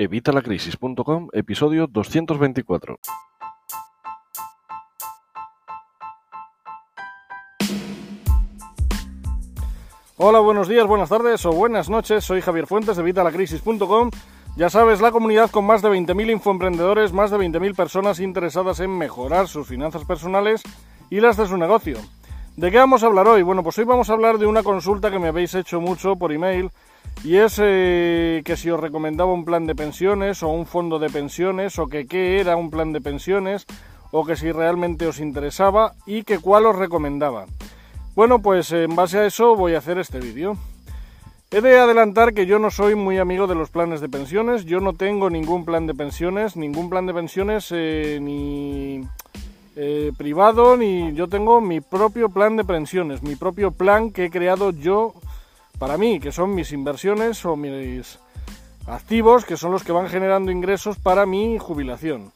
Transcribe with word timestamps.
Evitalacrisis.com, 0.00 1.26
episodio 1.32 1.88
224. 1.88 3.00
Hola, 10.18 10.38
buenos 10.38 10.68
días, 10.68 10.86
buenas 10.86 11.08
tardes 11.08 11.44
o 11.46 11.50
buenas 11.50 11.90
noches. 11.90 12.22
Soy 12.22 12.40
Javier 12.40 12.68
Fuentes 12.68 12.94
de 12.94 13.02
Evitalacrisis.com. 13.02 14.10
Ya 14.56 14.70
sabes, 14.70 15.00
la 15.00 15.10
comunidad 15.10 15.50
con 15.50 15.64
más 15.64 15.82
de 15.82 15.88
20.000 15.88 16.30
infoemprendedores, 16.30 17.12
más 17.12 17.32
de 17.32 17.38
20.000 17.38 17.74
personas 17.74 18.20
interesadas 18.20 18.78
en 18.78 18.96
mejorar 18.96 19.48
sus 19.48 19.66
finanzas 19.66 20.04
personales 20.04 20.62
y 21.10 21.18
las 21.18 21.36
de 21.36 21.48
su 21.48 21.56
negocio. 21.56 21.98
¿De 22.56 22.70
qué 22.70 22.78
vamos 22.78 23.02
a 23.02 23.06
hablar 23.06 23.26
hoy? 23.26 23.42
Bueno, 23.42 23.64
pues 23.64 23.76
hoy 23.78 23.84
vamos 23.84 24.10
a 24.10 24.12
hablar 24.12 24.38
de 24.38 24.46
una 24.46 24.62
consulta 24.62 25.10
que 25.10 25.18
me 25.18 25.26
habéis 25.26 25.56
hecho 25.56 25.80
mucho 25.80 26.14
por 26.14 26.32
email 26.32 26.70
y 27.24 27.36
es 27.36 27.56
que 27.56 28.54
si 28.56 28.70
os 28.70 28.80
recomendaba 28.80 29.32
un 29.32 29.44
plan 29.44 29.66
de 29.66 29.74
pensiones 29.74 30.42
o 30.42 30.48
un 30.48 30.66
fondo 30.66 30.98
de 30.98 31.10
pensiones 31.10 31.78
o 31.78 31.86
que 31.86 32.06
qué 32.06 32.40
era 32.40 32.56
un 32.56 32.70
plan 32.70 32.92
de 32.92 33.00
pensiones 33.00 33.66
o 34.10 34.24
que 34.24 34.36
si 34.36 34.52
realmente 34.52 35.06
os 35.06 35.20
interesaba 35.20 35.94
y 36.06 36.22
que 36.22 36.38
cuál 36.38 36.66
os 36.66 36.76
recomendaba. 36.76 37.46
Bueno, 38.14 38.40
pues 38.40 38.72
en 38.72 38.96
base 38.96 39.18
a 39.18 39.26
eso 39.26 39.54
voy 39.54 39.74
a 39.74 39.78
hacer 39.78 39.98
este 39.98 40.18
vídeo. 40.18 40.56
He 41.50 41.60
de 41.62 41.78
adelantar 41.78 42.34
que 42.34 42.44
yo 42.44 42.58
no 42.58 42.70
soy 42.70 42.94
muy 42.94 43.18
amigo 43.18 43.46
de 43.46 43.54
los 43.54 43.70
planes 43.70 44.00
de 44.00 44.08
pensiones, 44.08 44.66
yo 44.66 44.80
no 44.80 44.92
tengo 44.92 45.30
ningún 45.30 45.64
plan 45.64 45.86
de 45.86 45.94
pensiones, 45.94 46.56
ningún 46.56 46.90
plan 46.90 47.06
de 47.06 47.14
pensiones 47.14 47.68
eh, 47.70 48.18
ni 48.20 49.00
eh, 49.74 50.12
privado, 50.18 50.76
ni 50.76 51.14
yo 51.14 51.28
tengo 51.28 51.62
mi 51.62 51.80
propio 51.80 52.28
plan 52.28 52.56
de 52.56 52.64
pensiones, 52.64 53.22
mi 53.22 53.34
propio 53.34 53.70
plan 53.70 54.10
que 54.10 54.26
he 54.26 54.30
creado 54.30 54.72
yo 54.72 55.14
para 55.78 55.96
mí, 55.96 56.20
que 56.20 56.32
son 56.32 56.54
mis 56.54 56.72
inversiones 56.72 57.44
o 57.44 57.56
mis 57.56 58.18
activos, 58.86 59.44
que 59.44 59.56
son 59.56 59.72
los 59.72 59.84
que 59.84 59.92
van 59.92 60.08
generando 60.08 60.50
ingresos 60.50 60.98
para 60.98 61.26
mi 61.26 61.58
jubilación. 61.58 62.32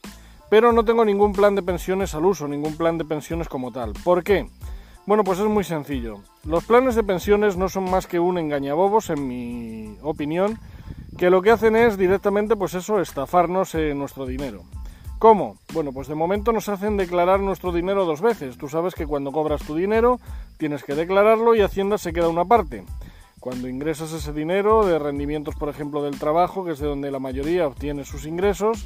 Pero 0.49 0.71
no 0.71 0.85
tengo 0.85 1.03
ningún 1.03 1.33
plan 1.33 1.55
de 1.55 1.63
pensiones 1.63 2.13
al 2.13 2.25
uso, 2.25 2.47
ningún 2.47 2.77
plan 2.77 2.97
de 2.97 3.05
pensiones 3.05 3.47
como 3.47 3.71
tal. 3.71 3.93
¿Por 4.03 4.23
qué? 4.23 4.47
Bueno, 5.05 5.23
pues 5.23 5.39
es 5.39 5.47
muy 5.47 5.63
sencillo. 5.63 6.19
Los 6.45 6.63
planes 6.63 6.95
de 6.95 7.03
pensiones 7.03 7.57
no 7.57 7.67
son 7.67 7.89
más 7.89 8.07
que 8.07 8.19
un 8.19 8.37
engañabobos, 8.37 9.09
en 9.09 9.27
mi 9.27 9.97
opinión, 10.01 10.59
que 11.17 11.29
lo 11.29 11.41
que 11.41 11.51
hacen 11.51 11.75
es 11.75 11.97
directamente, 11.97 12.55
pues 12.55 12.73
eso, 12.73 13.01
estafarnos 13.01 13.75
en 13.75 13.99
nuestro 13.99 14.25
dinero. 14.25 14.63
¿Cómo? 15.19 15.57
Bueno, 15.73 15.91
pues 15.91 16.07
de 16.07 16.15
momento 16.15 16.51
nos 16.51 16.69
hacen 16.69 16.97
declarar 16.97 17.39
nuestro 17.39 17.71
dinero 17.71 18.05
dos 18.05 18.21
veces. 18.21 18.57
Tú 18.57 18.67
sabes 18.69 18.93
que 18.93 19.07
cuando 19.07 19.31
cobras 19.31 19.63
tu 19.63 19.75
dinero 19.75 20.19
tienes 20.57 20.83
que 20.83 20.95
declararlo 20.95 21.55
y 21.55 21.61
Hacienda 21.61 21.97
se 21.97 22.13
queda 22.13 22.27
una 22.27 22.45
parte. 22.45 22.83
Cuando 23.43 23.67
ingresas 23.67 24.13
ese 24.13 24.31
dinero 24.31 24.85
de 24.85 24.97
rendimientos, 24.97 25.55
por 25.55 25.67
ejemplo, 25.67 26.01
del 26.01 26.17
trabajo, 26.17 26.63
que 26.63 26.71
es 26.71 26.79
de 26.79 26.87
donde 26.87 27.11
la 27.11 27.19
mayoría 27.19 27.67
obtiene 27.67 28.05
sus 28.05 28.25
ingresos, 28.25 28.85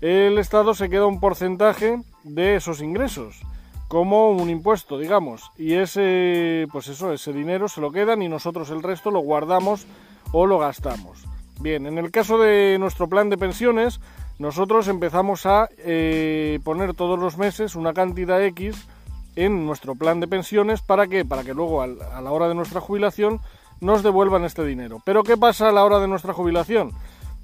el 0.00 0.38
Estado 0.38 0.74
se 0.74 0.90
queda 0.90 1.06
un 1.06 1.20
porcentaje 1.20 2.02
de 2.24 2.56
esos 2.56 2.82
ingresos 2.82 3.40
como 3.86 4.30
un 4.30 4.50
impuesto, 4.50 4.98
digamos, 4.98 5.52
y 5.56 5.74
ese, 5.74 6.66
pues 6.72 6.88
eso, 6.88 7.12
ese 7.12 7.32
dinero 7.32 7.68
se 7.68 7.80
lo 7.80 7.92
quedan 7.92 8.22
y 8.22 8.28
nosotros 8.28 8.70
el 8.70 8.82
resto 8.82 9.12
lo 9.12 9.20
guardamos 9.20 9.86
o 10.32 10.46
lo 10.46 10.58
gastamos. 10.58 11.22
Bien, 11.60 11.86
en 11.86 11.96
el 11.98 12.10
caso 12.10 12.38
de 12.38 12.78
nuestro 12.80 13.08
plan 13.08 13.30
de 13.30 13.38
pensiones, 13.38 14.00
nosotros 14.40 14.88
empezamos 14.88 15.46
a 15.46 15.68
eh, 15.78 16.58
poner 16.64 16.94
todos 16.94 17.20
los 17.20 17.38
meses 17.38 17.76
una 17.76 17.94
cantidad 17.94 18.42
X 18.46 18.88
en 19.36 19.64
nuestro 19.64 19.94
plan 19.94 20.18
de 20.18 20.26
pensiones. 20.26 20.82
Para 20.82 21.06
que, 21.06 21.24
para 21.24 21.44
que 21.44 21.54
luego 21.54 21.82
a 21.82 21.86
la 21.86 22.32
hora 22.32 22.48
de 22.48 22.56
nuestra 22.56 22.80
jubilación 22.80 23.40
nos 23.80 24.02
devuelvan 24.02 24.44
este 24.44 24.64
dinero. 24.64 25.00
Pero 25.04 25.22
¿qué 25.22 25.36
pasa 25.36 25.68
a 25.68 25.72
la 25.72 25.84
hora 25.84 25.98
de 25.98 26.08
nuestra 26.08 26.32
jubilación? 26.32 26.92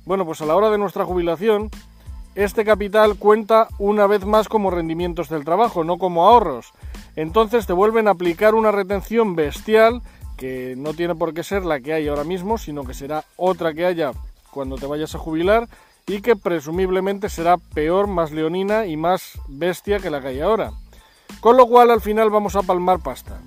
Bueno, 0.04 0.24
pues 0.24 0.40
a 0.40 0.46
la 0.46 0.56
hora 0.56 0.70
de 0.70 0.78
nuestra 0.78 1.04
jubilación 1.04 1.70
este 2.34 2.64
capital 2.64 3.16
cuenta 3.16 3.68
una 3.78 4.06
vez 4.06 4.24
más 4.24 4.48
como 4.48 4.70
rendimientos 4.70 5.28
del 5.28 5.44
trabajo, 5.44 5.84
no 5.84 5.98
como 5.98 6.26
ahorros. 6.26 6.72
Entonces 7.14 7.66
te 7.66 7.74
vuelven 7.74 8.08
a 8.08 8.12
aplicar 8.12 8.54
una 8.54 8.72
retención 8.72 9.36
bestial 9.36 10.00
que 10.36 10.74
no 10.76 10.94
tiene 10.94 11.14
por 11.14 11.34
qué 11.34 11.44
ser 11.44 11.64
la 11.64 11.80
que 11.80 11.92
hay 11.92 12.08
ahora 12.08 12.24
mismo, 12.24 12.56
sino 12.56 12.84
que 12.84 12.94
será 12.94 13.24
otra 13.36 13.74
que 13.74 13.84
haya 13.84 14.12
cuando 14.50 14.76
te 14.76 14.86
vayas 14.86 15.14
a 15.14 15.18
jubilar 15.18 15.68
y 16.06 16.20
que 16.20 16.34
presumiblemente 16.34 17.28
será 17.28 17.58
peor, 17.58 18.06
más 18.06 18.32
leonina 18.32 18.86
y 18.86 18.96
más 18.96 19.38
bestia 19.48 19.98
que 19.98 20.10
la 20.10 20.20
que 20.20 20.28
hay 20.28 20.40
ahora. 20.40 20.72
Con 21.40 21.56
lo 21.56 21.66
cual 21.66 21.90
al 21.90 22.00
final 22.00 22.30
vamos 22.30 22.56
a 22.56 22.62
palmar 22.62 23.00
pasta, 23.00 23.40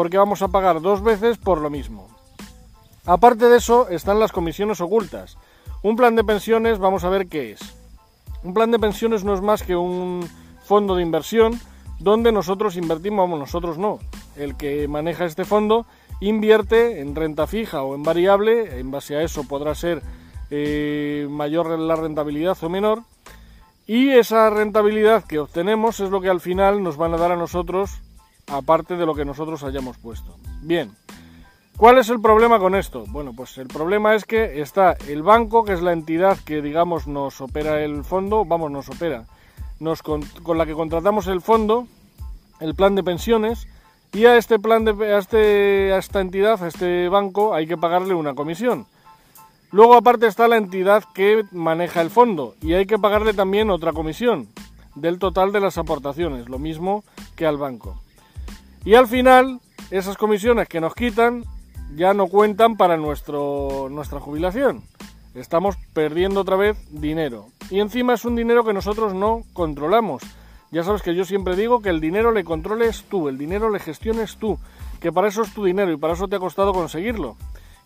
porque 0.00 0.16
vamos 0.16 0.40
a 0.40 0.48
pagar 0.48 0.80
dos 0.80 1.02
veces 1.02 1.36
por 1.36 1.60
lo 1.60 1.68
mismo. 1.68 2.08
Aparte 3.04 3.50
de 3.50 3.58
eso 3.58 3.90
están 3.90 4.18
las 4.18 4.32
comisiones 4.32 4.80
ocultas. 4.80 5.36
Un 5.82 5.94
plan 5.94 6.16
de 6.16 6.24
pensiones 6.24 6.78
vamos 6.78 7.04
a 7.04 7.10
ver 7.10 7.26
qué 7.26 7.52
es. 7.52 7.60
Un 8.42 8.54
plan 8.54 8.70
de 8.70 8.78
pensiones 8.78 9.24
no 9.24 9.34
es 9.34 9.42
más 9.42 9.62
que 9.62 9.76
un 9.76 10.26
fondo 10.64 10.96
de 10.96 11.02
inversión 11.02 11.60
donde 11.98 12.32
nosotros 12.32 12.76
invertimos, 12.76 13.24
vamos, 13.24 13.40
nosotros 13.40 13.76
no. 13.76 13.98
El 14.36 14.56
que 14.56 14.88
maneja 14.88 15.26
este 15.26 15.44
fondo 15.44 15.84
invierte 16.22 17.02
en 17.02 17.14
renta 17.14 17.46
fija 17.46 17.82
o 17.82 17.94
en 17.94 18.02
variable, 18.02 18.80
en 18.80 18.90
base 18.90 19.16
a 19.16 19.22
eso 19.22 19.46
podrá 19.46 19.74
ser 19.74 20.00
eh, 20.50 21.26
mayor 21.28 21.78
la 21.78 21.96
rentabilidad 21.96 22.56
o 22.62 22.70
menor. 22.70 23.02
Y 23.86 24.08
esa 24.08 24.48
rentabilidad 24.48 25.24
que 25.24 25.40
obtenemos 25.40 26.00
es 26.00 26.08
lo 26.08 26.22
que 26.22 26.30
al 26.30 26.40
final 26.40 26.82
nos 26.82 26.96
van 26.96 27.12
a 27.12 27.18
dar 27.18 27.32
a 27.32 27.36
nosotros, 27.36 28.00
aparte 28.50 28.96
de 28.96 29.06
lo 29.06 29.14
que 29.14 29.24
nosotros 29.24 29.62
hayamos 29.62 29.96
puesto. 29.98 30.36
Bien, 30.62 30.90
¿Cuál 31.80 31.96
es 31.96 32.10
el 32.10 32.20
problema 32.20 32.58
con 32.58 32.74
esto? 32.74 33.06
Bueno, 33.08 33.32
pues 33.34 33.56
el 33.56 33.66
problema 33.68 34.14
es 34.14 34.26
que 34.26 34.60
está 34.60 34.98
el 35.08 35.22
banco, 35.22 35.64
que 35.64 35.72
es 35.72 35.80
la 35.80 35.94
entidad 35.94 36.36
que, 36.44 36.60
digamos, 36.60 37.06
nos 37.06 37.40
opera 37.40 37.82
el 37.82 38.04
fondo, 38.04 38.44
vamos, 38.44 38.70
nos 38.70 38.90
opera, 38.90 39.24
con, 40.02 40.58
la 40.58 40.66
que 40.66 40.74
contratamos 40.74 41.26
el 41.26 41.40
fondo, 41.40 41.86
el 42.60 42.74
plan 42.74 42.96
de 42.96 43.02
pensiones, 43.02 43.66
y 44.12 44.26
a 44.26 44.36
este 44.36 44.58
plan 44.58 44.84
de, 44.84 44.92
a, 45.14 45.16
este, 45.16 45.94
a 45.94 45.96
esta 45.96 46.20
entidad, 46.20 46.62
a 46.62 46.68
este 46.68 47.08
banco, 47.08 47.54
hay 47.54 47.66
que 47.66 47.78
pagarle 47.78 48.12
una 48.12 48.34
comisión. 48.34 48.84
Luego 49.72 49.94
aparte 49.94 50.26
está 50.26 50.48
la 50.48 50.58
entidad 50.58 51.02
que 51.14 51.44
maneja 51.50 52.02
el 52.02 52.10
fondo 52.10 52.56
y 52.60 52.74
hay 52.74 52.84
que 52.84 52.98
pagarle 52.98 53.32
también 53.32 53.70
otra 53.70 53.94
comisión 53.94 54.48
del 54.96 55.18
total 55.18 55.50
de 55.50 55.60
las 55.60 55.78
aportaciones, 55.78 56.50
lo 56.50 56.58
mismo 56.58 57.04
que 57.36 57.46
al 57.46 57.56
banco. 57.56 57.96
Y 58.84 58.94
al 58.94 59.06
final, 59.06 59.60
esas 59.90 60.16
comisiones 60.16 60.68
que 60.68 60.80
nos 60.80 60.94
quitan 60.94 61.44
ya 61.96 62.14
no 62.14 62.28
cuentan 62.28 62.76
para 62.76 62.96
nuestro, 62.96 63.88
nuestra 63.90 64.20
jubilación. 64.20 64.82
Estamos 65.34 65.76
perdiendo 65.92 66.40
otra 66.40 66.56
vez 66.56 66.76
dinero. 66.90 67.48
Y 67.70 67.80
encima 67.80 68.14
es 68.14 68.24
un 68.24 68.36
dinero 68.36 68.64
que 68.64 68.72
nosotros 68.72 69.14
no 69.14 69.42
controlamos. 69.52 70.22
Ya 70.72 70.82
sabes 70.82 71.02
que 71.02 71.14
yo 71.14 71.24
siempre 71.24 71.56
digo 71.56 71.82
que 71.82 71.88
el 71.88 72.00
dinero 72.00 72.32
le 72.32 72.44
controles 72.44 73.04
tú, 73.08 73.28
el 73.28 73.38
dinero 73.38 73.70
le 73.70 73.80
gestiones 73.80 74.36
tú, 74.36 74.58
que 75.00 75.12
para 75.12 75.28
eso 75.28 75.42
es 75.42 75.52
tu 75.52 75.64
dinero 75.64 75.92
y 75.92 75.96
para 75.96 76.14
eso 76.14 76.28
te 76.28 76.36
ha 76.36 76.40
costado 76.40 76.72
conseguirlo. 76.72 77.36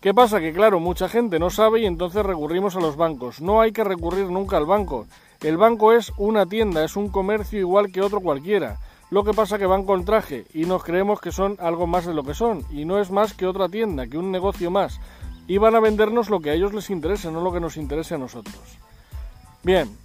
¿Qué 0.01 0.13
pasa? 0.13 0.39
Que 0.39 0.53
claro, 0.53 0.79
mucha 0.79 1.09
gente 1.09 1.39
no 1.39 1.49
sabe 1.49 1.81
y 1.81 1.85
entonces 1.87 2.23
recurrimos 2.23 2.75
a 2.75 2.79
los 2.79 2.95
bancos. 2.95 3.41
No 3.41 3.59
hay 3.59 3.71
que 3.71 3.83
recurrir 3.83 4.27
nunca 4.27 4.57
al 4.57 4.65
banco. 4.65 5.07
El 5.41 5.57
banco 5.57 5.93
es 5.93 6.13
una 6.17 6.45
tienda, 6.45 6.85
es 6.85 6.95
un 6.95 7.09
comercio 7.09 7.59
igual 7.59 7.91
que 7.91 8.01
otro 8.01 8.21
cualquiera. 8.21 8.77
Lo 9.11 9.23
que 9.23 9.33
pasa 9.33 9.59
que 9.59 9.65
van 9.65 9.85
con 9.85 10.03
traje 10.03 10.45
y 10.53 10.65
nos 10.65 10.83
creemos 10.83 11.21
que 11.21 11.31
son 11.31 11.57
algo 11.59 11.85
más 11.85 12.05
de 12.05 12.13
lo 12.13 12.23
que 12.23 12.33
son 12.33 12.65
y 12.71 12.85
no 12.85 12.99
es 12.99 13.11
más 13.11 13.33
que 13.33 13.45
otra 13.45 13.69
tienda, 13.69 14.07
que 14.07 14.17
un 14.17 14.31
negocio 14.31 14.71
más. 14.71 14.99
Y 15.47 15.59
van 15.59 15.75
a 15.75 15.79
vendernos 15.79 16.29
lo 16.29 16.39
que 16.39 16.49
a 16.49 16.53
ellos 16.53 16.73
les 16.73 16.89
interese, 16.89 17.31
no 17.31 17.41
lo 17.41 17.53
que 17.53 17.59
nos 17.59 17.77
interese 17.77 18.15
a 18.15 18.17
nosotros. 18.17 18.57
Bien, 19.63 19.95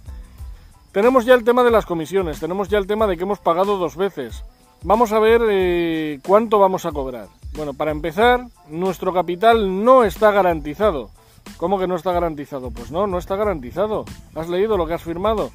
tenemos 0.91 1.25
ya 1.25 1.33
el 1.33 1.43
tema 1.43 1.63
de 1.63 1.71
las 1.71 1.85
comisiones, 1.85 2.39
tenemos 2.39 2.69
ya 2.69 2.77
el 2.77 2.85
tema 2.85 3.07
de 3.07 3.17
que 3.17 3.23
hemos 3.23 3.39
pagado 3.39 3.77
dos 3.77 3.95
veces. 3.95 4.43
Vamos 4.83 5.11
a 5.11 5.19
ver 5.19 5.41
eh, 5.49 6.19
cuánto 6.25 6.59
vamos 6.59 6.85
a 6.85 6.91
cobrar. 6.91 7.27
Bueno, 7.53 7.73
para 7.73 7.91
empezar, 7.91 8.45
nuestro 8.67 9.13
capital 9.13 9.83
no 9.83 10.03
está 10.03 10.31
garantizado. 10.31 11.09
¿Cómo 11.57 11.79
que 11.79 11.87
no 11.87 11.95
está 11.95 12.11
garantizado? 12.11 12.71
Pues 12.71 12.91
no, 12.91 13.07
no 13.07 13.17
está 13.17 13.35
garantizado. 13.35 14.05
¿Has 14.35 14.49
leído 14.49 14.77
lo 14.77 14.87
que 14.87 14.93
has 14.93 15.03
firmado? 15.03 15.51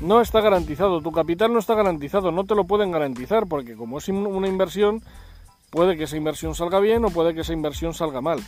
No 0.00 0.20
está 0.20 0.40
garantizado, 0.40 1.00
tu 1.00 1.12
capital 1.12 1.52
no 1.52 1.58
está 1.58 1.74
garantizado, 1.74 2.30
no 2.30 2.44
te 2.44 2.54
lo 2.54 2.64
pueden 2.64 2.92
garantizar 2.92 3.46
porque 3.46 3.74
como 3.74 3.98
es 3.98 4.08
una 4.08 4.48
inversión, 4.48 5.02
puede 5.70 5.96
que 5.96 6.04
esa 6.04 6.16
inversión 6.16 6.54
salga 6.54 6.80
bien 6.80 7.04
o 7.04 7.10
puede 7.10 7.34
que 7.34 7.40
esa 7.40 7.52
inversión 7.52 7.94
salga 7.94 8.20
mal. 8.20 8.40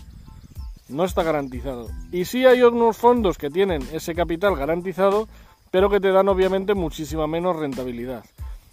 No 0.89 1.05
está 1.05 1.23
garantizado. 1.23 1.89
Y 2.11 2.25
sí 2.25 2.47
hay 2.47 2.63
unos 2.63 2.97
fondos 2.97 3.39
que 3.39 3.51
tienen 3.51 3.83
ese 3.93 4.15
capital 4.15 4.57
garantizado, 4.57 5.29
pero 5.71 5.89
que 5.89 6.01
te 6.01 6.11
dan 6.11 6.29
obviamente 6.29 6.75
muchísima 6.75 7.27
menos 7.27 7.57
rentabilidad. 7.57 8.25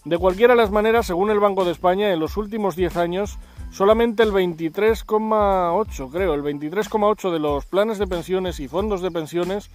De 0.05 0.17
cualquiera 0.17 0.53
de 0.53 0.61
las 0.61 0.71
maneras, 0.71 1.05
según 1.05 1.31
el 1.31 1.39
Banco 1.39 1.65
de 1.65 1.71
España, 1.71 2.11
en 2.11 2.19
los 2.19 2.37
últimos 2.37 2.75
10 2.75 2.97
años, 2.97 3.37
solamente 3.71 4.23
el 4.23 4.31
23,8, 4.31 6.11
creo, 6.11 6.33
el 6.33 6.43
23,8 6.43 7.31
de 7.31 7.39
los 7.39 7.65
planes 7.65 7.97
de 7.97 8.07
pensiones 8.07 8.59
y 8.59 8.67
fondos 8.67 9.01
de 9.01 9.11
pensiones 9.11 9.69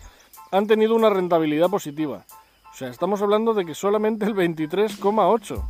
han 0.51 0.67
tenido 0.67 0.95
una 0.95 1.11
rentabilidad 1.11 1.69
positiva. 1.69 2.25
O 2.73 2.75
sea, 2.75 2.89
estamos 2.89 3.21
hablando 3.21 3.53
de 3.53 3.67
que 3.67 3.75
solamente 3.75 4.25
el 4.25 4.35
23,8. 4.35 5.59
O 5.59 5.69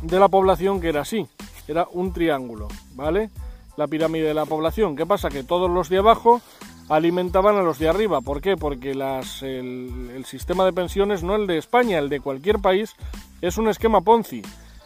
de 0.00 0.18
la 0.18 0.28
población 0.28 0.80
que 0.80 0.88
era 0.88 1.02
así, 1.02 1.26
era 1.66 1.86
un 1.92 2.12
triángulo, 2.12 2.68
¿vale? 2.94 3.30
La 3.76 3.86
pirámide 3.86 4.28
de 4.28 4.34
la 4.34 4.46
población. 4.46 4.96
¿Qué 4.96 5.04
pasa? 5.04 5.28
Que 5.28 5.42
todos 5.42 5.68
los 5.68 5.88
de 5.88 5.98
abajo 5.98 6.40
alimentaban 6.88 7.56
a 7.56 7.62
los 7.62 7.78
de 7.78 7.88
arriba. 7.88 8.20
¿Por 8.20 8.40
qué? 8.40 8.56
Porque 8.56 8.92
el, 8.92 10.24
sistema 10.24 10.64
de 10.64 10.72
pensiones, 10.72 11.22
no 11.22 11.34
el 11.34 11.46
de 11.46 11.58
España, 11.58 11.98
el 11.98 12.08
de 12.08 12.20
cualquier 12.20 12.58
país, 12.58 12.94
es 13.40 13.58
un 13.58 13.68
esquema 13.68 14.00
Ponzi. 14.00 14.42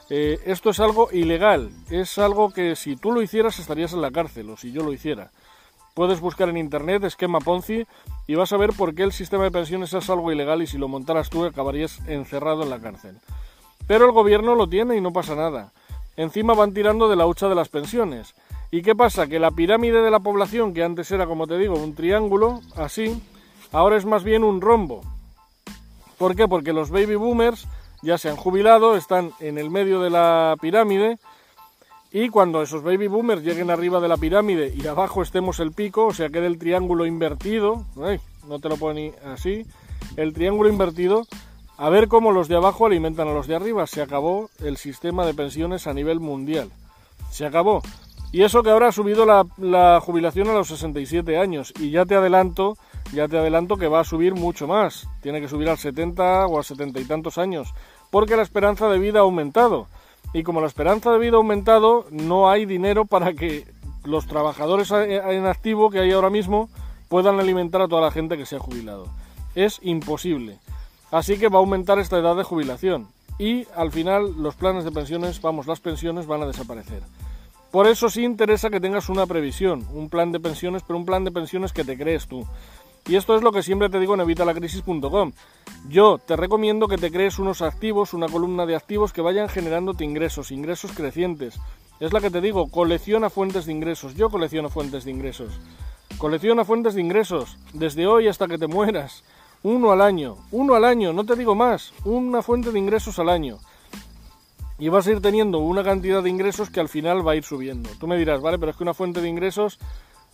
Eh, 0.09 0.41
esto 0.45 0.71
es 0.71 0.81
algo 0.81 1.09
ilegal, 1.13 1.71
es 1.89 2.19
algo 2.19 2.51
que 2.51 2.75
si 2.75 2.97
tú 2.97 3.13
lo 3.13 3.23
hicieras 3.23 3.61
estarías 3.61 3.93
en 3.93 4.03
la 4.03 4.11
cárcel 4.11 4.51
o 4.51 4.57
si 4.57 4.73
yo 4.73 4.83
lo 4.83 4.93
hiciera. 4.93 5.31
Puedes 5.95 6.21
buscar 6.21 6.49
en 6.49 6.57
internet 6.57 7.05
esquema 7.05 7.41
Ponzi 7.41 7.87
y 8.27 8.35
vas 8.35 8.53
a 8.53 8.57
ver 8.57 8.73
por 8.73 8.95
qué 8.95 9.03
el 9.03 9.13
sistema 9.13 9.45
de 9.45 9.51
pensiones 9.51 9.93
es 9.93 10.11
algo 10.11 10.33
ilegal 10.33 10.63
y 10.63 10.67
si 10.67 10.79
lo 10.79 10.89
montaras 10.89 11.31
tú 11.31 11.45
acabarías 11.45 12.01
encerrado 12.09 12.63
en 12.63 12.71
la 12.71 12.81
cárcel. 12.81 13.19
Pero 13.87 14.07
el 14.07 14.13
gobierno 14.13 14.55
lo 14.55 14.69
tiene 14.69 14.97
y 14.97 15.01
no 15.01 15.13
pasa 15.13 15.35
nada. 15.35 15.73
Encima 16.17 16.55
van 16.55 16.75
tirando 16.75 17.09
de 17.09 17.17
la 17.17 17.27
hucha 17.27 17.49
de 17.49 17.55
las 17.55 17.69
pensiones. 17.69 18.35
¿Y 18.71 18.83
qué 18.83 18.95
pasa? 18.95 19.27
Que 19.27 19.39
la 19.39 19.51
pirámide 19.51 20.01
de 20.01 20.11
la 20.11 20.21
población, 20.21 20.73
que 20.73 20.85
antes 20.85 21.11
era, 21.11 21.27
como 21.27 21.47
te 21.47 21.59
digo, 21.59 21.75
un 21.75 21.95
triángulo, 21.95 22.61
así, 22.77 23.21
ahora 23.73 23.97
es 23.97 24.05
más 24.05 24.23
bien 24.23 24.45
un 24.45 24.61
rombo. 24.61 25.03
¿Por 26.19 26.37
qué? 26.37 26.47
Porque 26.47 26.73
los 26.73 26.91
baby 26.91 27.17
boomers 27.17 27.67
ya 28.03 28.17
se 28.17 28.29
han 28.29 28.37
jubilado, 28.37 28.97
están 28.97 29.33
en 29.41 29.59
el 29.59 29.71
medio 29.71 30.01
de 30.01 30.11
la 30.11 30.55
pirámide, 30.61 31.19
y 32.13 32.29
cuando 32.29 32.63
esos 32.63 32.83
baby 32.83 33.07
boomers 33.07 33.43
lleguen 33.43 33.71
arriba 33.71 34.01
de 34.01 34.09
la 34.09 34.17
pirámide 34.17 34.73
y 34.75 34.87
abajo 34.87 35.23
estemos 35.23 35.61
el 35.61 35.73
pico, 35.73 36.07
o 36.07 36.15
sea, 36.15 36.29
quede 36.29 36.47
el 36.47 36.59
triángulo 36.59 37.07
invertido, 37.07 37.87
no 38.49 38.59
te 38.59 38.69
lo 38.69 38.77
pone 38.77 39.15
así, 39.25 39.65
el 40.17 40.33
triángulo 40.33 40.69
invertido, 40.69 41.27
a 41.77 41.89
ver 41.89 42.09
cómo 42.09 42.33
los 42.33 42.49
de 42.49 42.57
abajo 42.57 42.87
alimentan 42.87 43.29
a 43.29 43.33
los 43.33 43.47
de 43.47 43.57
arriba. 43.57 43.87
Se 43.87 44.03
acabó 44.03 44.51
el 44.59 44.77
sistema 44.77 45.25
de 45.25 45.33
pensiones 45.35 45.87
a 45.87 45.95
nivel 45.95 46.21
mundial. 46.21 46.71
Se 47.31 47.47
acabó. 47.47 47.81
Y 48.33 48.43
eso 48.43 48.63
que 48.63 48.71
ahora 48.71 48.89
ha 48.89 48.93
subido 48.93 49.27
la, 49.27 50.01
jubilación 50.01 50.49
a 50.49 50.55
los 50.55 50.69
67 50.69 51.37
años. 51.39 51.73
Y 51.79 51.91
ya 51.91 52.07
te 52.07 52.15
adelanto, 52.15 52.77
ya 53.13 53.27
te 53.27 53.39
adelanto 53.39 53.77
que 53.77 53.89
va 53.89 54.01
a 54.01 54.05
subir 54.05 54.35
mucho 54.35 54.69
más. 54.69 55.09
Tiene 55.21 55.41
que 55.41 55.49
subir 55.49 55.69
al 55.69 55.79
70 55.79 56.47
o 56.47 56.59
a 56.59 56.63
70 56.63 57.01
y 57.01 57.05
tantos 57.05 57.39
años. 57.39 57.75
Porque 58.11 58.37
la 58.37 58.43
esperanza 58.43 58.89
de 58.89 58.99
vida 58.99 59.19
ha 59.19 59.23
aumentado. 59.23 59.89
Y 60.33 60.45
como 60.45 60.61
la 60.61 60.69
esperanza 60.69 61.11
de 61.11 61.19
vida 61.19 61.35
ha 61.35 61.39
aumentado, 61.39 62.07
no 62.11 62.51
hay 62.51 62.67
dinero 62.67 63.05
para 63.05 63.33
que 63.33 63.67
los 64.05 64.27
trabajadores 64.27 64.91
en 64.93 65.47
activo 65.47 65.91
que 65.91 65.99
hay 65.99 66.13
ahora 66.13 66.31
mismo 66.31 66.69
puedan 67.09 67.41
alimentar 67.41 67.83
a 67.83 67.89
toda 67.89 68.03
la 68.03 68.13
gente 68.13 68.37
que 68.37 68.47
se 68.47 68.57
ha 68.57 68.61
jubilado. 68.61 69.07
Es 69.57 69.81
imposible. 69.83 70.59
Así 71.11 71.39
que 71.39 71.49
va 71.49 71.59
a 71.59 71.61
aumentar 71.61 71.99
esta 71.99 72.19
edad 72.19 72.37
de 72.37 72.45
jubilación 72.45 73.09
y 73.41 73.67
al 73.75 73.91
final 73.91 74.35
los 74.41 74.55
planes 74.55 74.85
de 74.85 74.93
pensiones, 74.93 75.41
vamos, 75.41 75.67
las 75.67 75.81
pensiones 75.81 76.27
van 76.27 76.43
a 76.43 76.47
desaparecer. 76.47 77.03
Por 77.71 77.87
eso 77.87 78.11
sí 78.11 78.25
interesa 78.25 78.69
que 78.69 78.81
tengas 78.81 79.09
una 79.09 79.27
previsión, 79.27 79.87
un 79.93 80.09
plan 80.09 80.33
de 80.33 80.41
pensiones, 80.41 80.83
pero 80.85 80.99
un 80.99 81.07
plan 81.07 81.23
de 81.25 81.31
pensiones 81.31 81.73
que 81.73 81.85
te 81.85 81.97
crees 81.97 82.27
tú. 82.27 82.45
Y 83.07 83.17
esto 83.17 83.37
es 83.37 83.43
lo 83.43 83.53
que 83.53 83.63
siempre 83.63 83.89
te 83.89 84.01
digo 84.01 84.15
en 84.15 84.21
evitalacrisis.com. 84.21 85.33
Yo 85.89 86.19
te 86.19 86.37
recomiendo 86.37 86.89
que 86.89 86.99
te 86.99 87.11
crees 87.11 87.39
unos 87.39 87.63
activos, 87.63 88.13
una 88.13 88.29
columna 88.29 88.67
de 88.67 88.77
activos 88.77 89.13
que 89.13 89.23
vayan 89.23 89.49
generándote 89.49 90.05
ingresos, 90.05 90.51
ingresos 90.51 90.93
crecientes. 90.93 91.61
Es 92.01 92.13
la 92.13 92.21
que 92.21 92.31
te 92.31 92.41
digo, 92.41 92.71
colecciona 92.71 93.31
fuentes 93.31 93.67
de 93.67 93.73
ingresos. 93.73 94.15
Yo 94.15 94.31
colecciono 94.31 94.69
fuentes 94.69 95.05
de 95.05 95.13
ingresos. 95.13 95.61
Colecciona 96.19 96.65
fuentes 96.65 96.95
de 96.95 97.01
ingresos, 97.01 97.57
desde 97.73 98.07
hoy 98.07 98.27
hasta 98.29 98.49
que 98.49 98.59
te 98.59 98.67
mueras. 98.67 99.23
Uno 99.63 99.93
al 99.93 100.01
año, 100.01 100.37
uno 100.51 100.75
al 100.75 100.85
año, 100.85 101.13
no 101.13 101.25
te 101.25 101.37
digo 101.37 101.55
más, 101.55 101.93
una 102.05 102.43
fuente 102.43 102.73
de 102.73 102.79
ingresos 102.79 103.19
al 103.19 103.29
año. 103.29 103.59
Y 104.81 104.89
vas 104.89 105.07
a 105.07 105.13
ir 105.13 105.21
teniendo 105.21 105.59
una 105.59 105.85
cantidad 105.85 106.23
de 106.23 106.31
ingresos 106.31 106.71
que 106.71 106.81
al 106.81 106.89
final 106.89 107.27
va 107.27 107.33
a 107.33 107.37
ir 107.37 107.45
subiendo. 107.45 107.89
Tú 108.01 108.09
me 108.09 108.17
dirás, 108.17 108.41
vale, 108.41 108.59
pero 108.59 108.73
es 108.73 108.77
que 108.77 108.83
una 108.83 108.95
fuente 108.95 109.21
de 109.21 109.29
ingresos, 109.29 109.79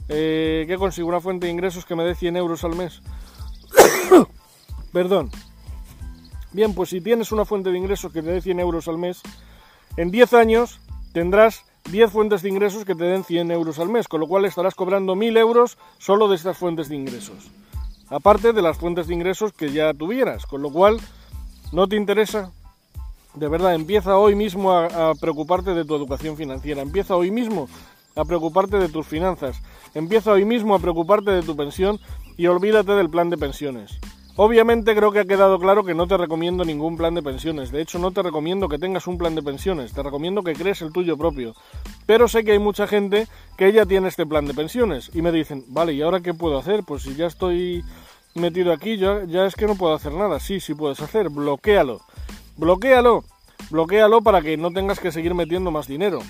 eh, 0.08 0.64
¿qué 0.66 0.76
consigo? 0.76 1.08
Una 1.08 1.20
fuente 1.20 1.46
de 1.46 1.52
ingresos 1.52 1.84
que 1.84 1.94
me 1.94 2.04
dé 2.04 2.14
100 2.14 2.36
euros 2.36 2.64
al 2.64 2.74
mes. 2.76 3.02
Perdón. 4.92 5.30
Bien, 6.52 6.74
pues 6.74 6.90
si 6.90 7.02
tienes 7.02 7.32
una 7.32 7.44
fuente 7.44 7.70
de 7.70 7.76
ingresos 7.76 8.12
que 8.12 8.22
te 8.22 8.30
dé 8.30 8.40
100 8.40 8.60
euros 8.60 8.88
al 8.88 8.96
mes, 8.96 9.20
en 9.98 10.10
10 10.10 10.32
años 10.32 10.80
tendrás 11.12 11.64
10 11.90 12.10
fuentes 12.10 12.40
de 12.42 12.48
ingresos 12.48 12.84
que 12.84 12.94
te 12.94 13.04
den 13.04 13.24
100 13.24 13.50
euros 13.50 13.78
al 13.78 13.90
mes, 13.90 14.08
con 14.08 14.20
lo 14.20 14.26
cual 14.26 14.46
estarás 14.46 14.74
cobrando 14.74 15.16
1000 15.16 15.36
euros 15.36 15.76
solo 15.98 16.28
de 16.28 16.36
estas 16.36 16.56
fuentes 16.56 16.88
de 16.88 16.96
ingresos 16.96 17.50
aparte 18.08 18.52
de 18.52 18.62
las 18.62 18.78
fuentes 18.78 19.08
de 19.08 19.14
ingresos 19.14 19.52
que 19.52 19.72
ya 19.72 19.92
tuvieras, 19.94 20.46
con 20.46 20.62
lo 20.62 20.70
cual 20.70 21.00
no 21.72 21.88
te 21.88 21.96
interesa. 21.96 22.52
De 23.36 23.48
verdad, 23.48 23.74
empieza 23.74 24.16
hoy 24.16 24.34
mismo 24.34 24.72
a, 24.72 25.14
preocuparte 25.14 25.74
de 25.74 25.84
tu 25.84 25.94
educación 25.94 26.38
financiera, 26.38 26.80
empieza 26.80 27.16
hoy 27.16 27.30
mismo 27.30 27.68
a 28.14 28.24
preocuparte 28.24 28.78
de 28.78 28.88
tus 28.88 29.06
finanzas, 29.06 29.60
empieza 29.94 30.32
hoy 30.32 30.46
mismo 30.46 30.74
a 30.74 30.78
preocuparte 30.78 31.30
de 31.32 31.42
tu 31.42 31.54
pensión 31.54 32.00
y 32.38 32.46
olvídate 32.46 32.92
del 32.92 33.10
plan 33.10 33.28
de 33.28 33.36
pensiones. 33.36 33.98
Obviamente 34.36 34.94
creo 34.94 35.12
que 35.12 35.20
ha 35.20 35.24
quedado 35.26 35.58
claro 35.58 35.84
que 35.84 35.94
no 35.94 36.06
te 36.06 36.16
recomiendo 36.16 36.64
ningún 36.64 36.96
plan 36.96 37.14
de 37.14 37.22
pensiones. 37.22 37.70
De 37.72 37.82
hecho, 37.82 37.98
no 37.98 38.10
te 38.10 38.22
recomiendo 38.22 38.68
que 38.68 38.78
tengas 38.78 39.06
un 39.06 39.16
plan 39.16 39.34
de 39.34 39.42
pensiones. 39.42 39.94
Te 39.94 40.02
recomiendo 40.02 40.42
que 40.42 40.52
crees 40.52 40.82
el 40.82 40.92
tuyo 40.92 41.16
propio. 41.16 41.54
Pero 42.04 42.28
sé 42.28 42.44
que 42.44 42.52
hay 42.52 42.58
mucha 42.58 42.86
gente 42.86 43.28
que 43.56 43.72
ya 43.72 43.86
tiene 43.86 44.08
este 44.08 44.26
plan 44.26 44.44
de 44.44 44.52
pensiones. 44.52 45.10
Y 45.14 45.22
me 45.22 45.32
dicen, 45.32 45.64
vale, 45.68 45.94
¿y 45.94 46.02
ahora 46.02 46.20
qué 46.20 46.34
puedo 46.34 46.58
hacer? 46.58 46.84
Pues 46.84 47.04
si 47.04 47.14
ya 47.14 47.26
estoy 47.26 47.82
metido 48.34 48.74
aquí, 48.74 48.98
ya, 48.98 49.24
ya 49.24 49.46
es 49.46 49.54
que 49.54 49.66
no 49.66 49.74
puedo 49.74 49.94
hacer 49.94 50.12
nada. 50.12 50.38
Sí, 50.38 50.60
sí 50.60 50.74
puedes 50.74 51.00
hacer. 51.00 51.30
Bloquéalo. 51.30 52.02
Bloquéalo. 52.56 53.24
Bloquéalo 53.70 54.22
para 54.22 54.42
que 54.42 54.56
no 54.56 54.70
tengas 54.72 55.00
que 55.00 55.12
seguir 55.12 55.34
metiendo 55.34 55.70
más 55.70 55.86
dinero. 55.86 56.20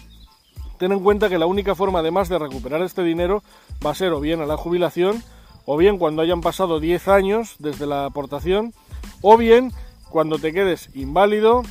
Ten 0.79 0.93
en 0.93 1.01
cuenta 1.01 1.29
que 1.29 1.39
la 1.39 1.47
única 1.47 1.75
forma 1.75 2.01
además 2.01 2.29
de 2.29 2.39
recuperar 2.39 2.83
este 2.83 3.03
dinero 3.03 3.43
va 3.85 3.91
a 3.91 3.95
ser 3.95 4.13
o 4.13 4.21
bien 4.21 4.41
a 4.41 4.47
la 4.47 4.57
jubilación 4.57 5.23
o 5.67 5.77
bien 5.77 5.99
cuando 5.99 6.23
hayan 6.23 6.41
pasado 6.41 6.81
10 6.81 7.09
años 7.09 7.57
desde 7.59 7.87
la 7.87 8.07
aportación, 8.07 8.73
o 9.21 9.37
bien 9.37 9.73
cuando 10.09 10.39
te 10.39 10.53
quedes 10.53 10.89
inválido, 10.95 11.63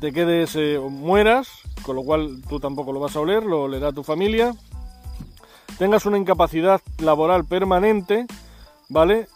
te 0.00 0.12
quedes 0.12 0.54
eh, 0.54 0.78
mueras, 0.80 1.48
con 1.82 1.96
lo 1.96 2.04
cual 2.04 2.40
tú 2.48 2.60
tampoco 2.60 2.92
lo 2.92 3.00
vas 3.00 3.16
a 3.16 3.20
oler, 3.20 3.42
lo 3.42 3.64
olerá 3.64 3.92
tu 3.92 4.04
familia, 4.04 4.54
tengas 5.78 6.06
una 6.06 6.16
incapacidad 6.16 6.80
laboral 6.98 7.44
permanente, 7.44 8.26
¿vale? 8.88 9.26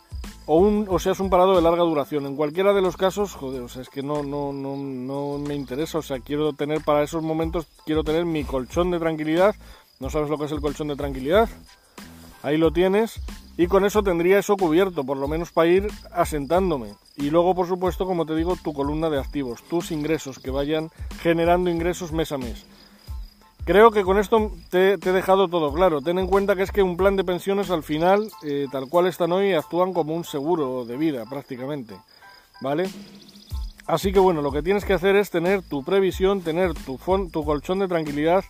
O, 0.53 0.57
un, 0.57 0.85
o 0.91 0.99
seas 0.99 1.19
un 1.19 1.31
parado 1.31 1.57
de 1.57 1.63
larga 1.63 1.83
duración. 1.83 2.27
En 2.27 2.37
cualquiera 2.37 2.75
de 2.75 2.83
los 2.83 2.99
casos, 2.99 3.33
joder, 3.33 3.63
o 3.63 3.71
sea, 3.71 3.81
es 3.81 3.89
que 3.89 4.03
no, 4.03 4.23
no, 4.23 4.53
no, 4.53 4.77
no 4.77 5.39
me 5.39 5.55
interesa, 5.55 5.97
o 5.97 6.03
sea, 6.03 6.21
quiero 6.21 6.53
tener 6.53 6.83
para 6.83 7.03
esos 7.03 7.23
momentos, 7.23 7.67
quiero 7.87 8.05
tener 8.05 8.27
mi 8.27 8.45
colchón 8.45 8.91
de 8.91 8.99
tranquilidad. 8.99 9.55
¿No 9.99 10.11
sabes 10.11 10.29
lo 10.29 10.37
que 10.37 10.45
es 10.45 10.53
el 10.53 10.61
colchón 10.61 10.89
de 10.89 10.97
tranquilidad? 10.97 11.49
Ahí 12.43 12.59
lo 12.59 12.71
tienes 12.71 13.19
y 13.57 13.67
con 13.67 13.87
eso 13.87 14.03
tendría 14.03 14.39
eso 14.39 14.59
cubierto, 14.59 15.05
por 15.05 15.17
lo 15.17 15.27
menos 15.27 15.53
para 15.53 15.69
ir 15.69 15.89
asentándome. 16.13 16.97
Y 17.17 17.31
luego, 17.31 17.55
por 17.55 17.67
supuesto, 17.67 18.05
como 18.05 18.27
te 18.27 18.35
digo, 18.35 18.55
tu 18.63 18.75
columna 18.75 19.09
de 19.09 19.21
activos, 19.21 19.63
tus 19.63 19.91
ingresos, 19.91 20.39
que 20.39 20.51
vayan 20.51 20.91
generando 21.23 21.71
ingresos 21.71 22.13
mes 22.13 22.31
a 22.31 22.37
mes. 22.37 22.67
Creo 23.65 23.93
que 23.93 24.03
con 24.03 24.19
esto 24.19 24.51
te, 24.71 24.95
he 24.95 24.97
dejado 24.97 25.49
todo 25.49 25.73
claro. 25.73 26.01
Ten 26.01 26.19
en 26.19 26.27
cuenta 26.27 26.57
que 26.57 26.63
es 26.63 26.73
que 26.73 26.83
un 26.83 26.97
plan 26.97 27.17
de 27.17 27.25
pensiones 27.25 27.71
al 27.71 27.83
final, 27.83 28.29
eh, 28.43 28.67
tal 28.73 28.89
cual 28.89 29.07
están 29.07 29.33
hoy, 29.33 29.53
actúan 29.53 29.93
como 29.93 30.15
un 30.15 30.25
seguro 30.25 30.85
de 30.85 30.97
vida 30.97 31.25
prácticamente. 31.27 31.95
¿Vale? 32.61 32.89
Así 33.87 34.13
que 34.13 34.19
bueno, 34.19 34.43
lo 34.43 34.53
que 34.53 34.63
tienes 34.63 34.85
que 34.85 34.95
hacer 34.95 35.17
es 35.17 35.31
tener 35.31 35.63
tu 35.63 35.85
previsión, 35.85 36.43
tener 36.43 36.75
tu, 36.75 36.99
tu 37.33 37.45
colchón 37.45 37.79
de 37.79 37.89
tranquilidad 37.89 38.45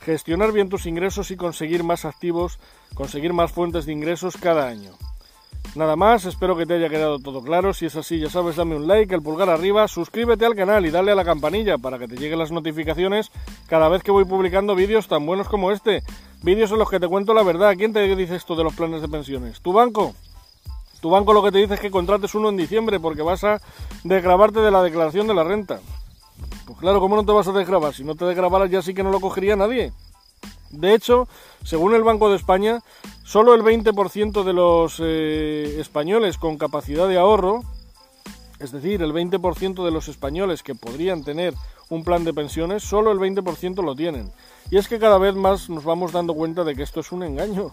gestionar 0.00 0.52
bien 0.52 0.68
tus 0.68 0.86
ingresos 0.86 1.30
y 1.30 1.36
conseguir 1.36 1.84
más 1.84 2.04
activos, 2.04 2.58
conseguir 2.94 3.32
más 3.32 3.52
fuentes 3.52 3.86
de 3.86 3.92
ingresos 3.92 4.36
cada 4.36 4.68
año. 4.68 4.92
Nada 5.74 5.96
más, 5.96 6.24
espero 6.24 6.56
que 6.56 6.66
te 6.66 6.74
haya 6.74 6.88
quedado 6.88 7.18
todo 7.18 7.42
claro. 7.42 7.72
Si 7.72 7.86
es 7.86 7.94
así, 7.94 8.18
ya 8.18 8.30
sabes, 8.30 8.56
dame 8.56 8.74
un 8.74 8.88
like, 8.88 9.14
el 9.14 9.22
pulgar 9.22 9.48
arriba, 9.48 9.86
suscríbete 9.86 10.44
al 10.44 10.54
canal 10.54 10.84
y 10.86 10.90
dale 10.90 11.12
a 11.12 11.14
la 11.14 11.24
campanilla 11.24 11.78
para 11.78 11.98
que 11.98 12.08
te 12.08 12.16
lleguen 12.16 12.38
las 12.38 12.50
notificaciones 12.50 13.30
cada 13.68 13.88
vez 13.88 14.02
que 14.02 14.10
voy 14.10 14.24
publicando 14.24 14.74
vídeos 14.74 15.06
tan 15.08 15.24
buenos 15.24 15.48
como 15.48 15.70
este. 15.70 16.02
Vídeos 16.42 16.72
en 16.72 16.78
los 16.78 16.90
que 16.90 16.98
te 16.98 17.06
cuento 17.06 17.34
la 17.34 17.42
verdad. 17.42 17.74
¿Quién 17.76 17.92
te 17.92 18.14
dice 18.16 18.36
esto 18.36 18.56
de 18.56 18.64
los 18.64 18.74
planes 18.74 19.02
de 19.02 19.08
pensiones? 19.08 19.60
¿Tu 19.60 19.72
banco? 19.72 20.14
Tu 21.00 21.10
banco 21.10 21.32
lo 21.32 21.44
que 21.44 21.52
te 21.52 21.58
dice 21.58 21.74
es 21.74 21.80
que 21.80 21.90
contrates 21.90 22.34
uno 22.34 22.48
en 22.48 22.56
diciembre 22.56 22.98
porque 22.98 23.22
vas 23.22 23.44
a 23.44 23.60
desgrabarte 24.02 24.60
de 24.60 24.70
la 24.70 24.82
declaración 24.82 25.28
de 25.28 25.34
la 25.34 25.44
renta. 25.44 25.80
Pues 26.66 26.78
claro, 26.78 27.00
¿cómo 27.00 27.14
no 27.14 27.24
te 27.24 27.32
vas 27.32 27.46
a 27.46 27.52
desgrabar? 27.52 27.94
Si 27.94 28.04
no 28.04 28.14
te 28.14 28.24
desgrabaras 28.24 28.70
ya 28.70 28.82
sí 28.82 28.94
que 28.94 29.02
no 29.02 29.10
lo 29.10 29.20
cogería 29.20 29.54
nadie. 29.54 29.92
De 30.70 30.94
hecho, 30.94 31.28
según 31.64 31.94
el 31.94 32.02
Banco 32.02 32.30
de 32.30 32.36
España, 32.36 32.80
solo 33.24 33.54
el 33.54 33.62
20% 33.62 34.44
de 34.44 34.52
los 34.52 35.00
eh, 35.00 35.76
españoles 35.80 36.38
con 36.38 36.58
capacidad 36.58 37.08
de 37.08 37.18
ahorro, 37.18 37.62
es 38.58 38.72
decir, 38.72 39.02
el 39.02 39.12
20% 39.12 39.84
de 39.84 39.90
los 39.90 40.08
españoles 40.08 40.62
que 40.62 40.74
podrían 40.74 41.22
tener 41.22 41.54
un 41.90 42.04
plan 42.04 42.24
de 42.24 42.34
pensiones, 42.34 42.82
solo 42.82 43.12
el 43.12 43.18
20% 43.18 43.82
lo 43.82 43.94
tienen. 43.94 44.30
Y 44.70 44.76
es 44.76 44.88
que 44.88 44.98
cada 44.98 45.18
vez 45.18 45.34
más 45.34 45.70
nos 45.70 45.84
vamos 45.84 46.12
dando 46.12 46.34
cuenta 46.34 46.64
de 46.64 46.74
que 46.74 46.82
esto 46.82 47.00
es 47.00 47.12
un 47.12 47.22
engaño, 47.22 47.70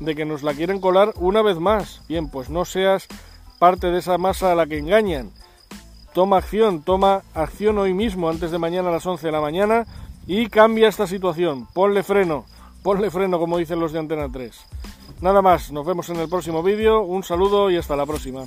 de 0.00 0.14
que 0.14 0.24
nos 0.24 0.42
la 0.42 0.54
quieren 0.54 0.80
colar 0.80 1.12
una 1.16 1.42
vez 1.42 1.58
más. 1.58 2.00
Bien, 2.08 2.28
pues 2.30 2.48
no 2.48 2.64
seas 2.64 3.08
parte 3.58 3.88
de 3.88 3.98
esa 3.98 4.16
masa 4.16 4.52
a 4.52 4.54
la 4.54 4.66
que 4.66 4.78
engañan. 4.78 5.30
Toma 6.14 6.38
acción, 6.38 6.82
toma 6.82 7.22
acción 7.34 7.78
hoy 7.78 7.92
mismo, 7.92 8.30
antes 8.30 8.50
de 8.50 8.58
mañana 8.58 8.88
a 8.88 8.92
las 8.92 9.06
11 9.06 9.26
de 9.26 9.32
la 9.32 9.40
mañana, 9.40 9.86
y 10.28 10.48
cambia 10.48 10.88
esta 10.88 11.06
situación. 11.06 11.66
Ponle 11.72 12.04
freno, 12.04 12.44
ponle 12.82 13.10
freno, 13.10 13.40
como 13.40 13.58
dicen 13.58 13.80
los 13.80 13.92
de 13.92 13.98
Antena 13.98 14.30
3. 14.30 14.54
Nada 15.22 15.42
más, 15.42 15.72
nos 15.72 15.84
vemos 15.84 16.08
en 16.10 16.16
el 16.20 16.28
próximo 16.28 16.62
vídeo, 16.62 17.00
un 17.00 17.24
saludo 17.24 17.70
y 17.70 17.76
hasta 17.76 17.96
la 17.96 18.06
próxima. 18.06 18.44